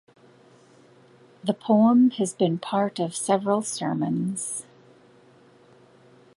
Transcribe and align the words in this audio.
The 1.43 1.53
poem 1.53 2.09
has 2.17 2.33
been 2.33 2.57
part 2.57 2.97
of 2.99 3.15
several 3.15 3.61
sermons. 3.61 4.65